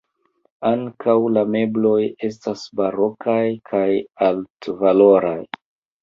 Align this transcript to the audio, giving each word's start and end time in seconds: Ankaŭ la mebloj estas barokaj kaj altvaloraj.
Ankaŭ 0.67 1.13
la 1.33 1.41
mebloj 1.55 1.97
estas 2.27 2.63
barokaj 2.79 3.43
kaj 3.73 3.83
altvaloraj. 4.29 5.37